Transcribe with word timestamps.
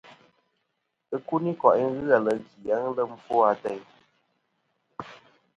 Ikuniko'i 1.17 1.83
ghɨ 1.95 2.05
ale' 2.15 2.33
ki 2.47 2.67
a 2.73 2.75
ghɨ 2.83 2.89
lem 2.97 3.11
ɨfwo 3.15 3.37
ateyn. 3.51 3.83